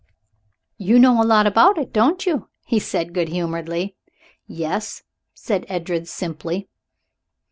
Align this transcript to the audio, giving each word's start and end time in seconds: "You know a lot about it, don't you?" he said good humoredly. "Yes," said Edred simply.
"You 0.79 0.97
know 0.97 1.21
a 1.21 1.29
lot 1.29 1.45
about 1.45 1.77
it, 1.77 1.93
don't 1.93 2.25
you?" 2.25 2.47
he 2.65 2.79
said 2.79 3.13
good 3.13 3.29
humoredly. 3.29 3.97
"Yes," 4.47 5.03
said 5.35 5.63
Edred 5.69 6.07
simply. 6.07 6.67